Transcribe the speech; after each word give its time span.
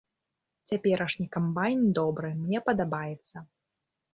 Цяперашні 0.71 1.27
камбайн 1.35 1.83
добры, 1.99 2.33
мне 2.41 2.59
падабаецца. 2.71 3.37